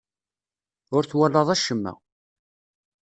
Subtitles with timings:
[0.95, 1.93] Ur twalaḍ acemma.